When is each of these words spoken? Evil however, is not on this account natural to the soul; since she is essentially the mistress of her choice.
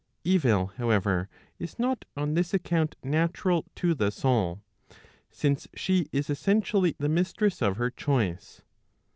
Evil 0.23 0.73
however, 0.77 1.29
is 1.59 1.77
not 1.77 2.05
on 2.17 2.33
this 2.33 2.55
account 2.55 2.95
natural 3.03 3.65
to 3.75 3.93
the 3.93 4.09
soul; 4.09 4.63
since 5.29 5.67
she 5.75 6.07
is 6.11 6.27
essentially 6.27 6.95
the 6.97 7.07
mistress 7.07 7.61
of 7.61 7.77
her 7.77 7.91
choice. 7.91 8.63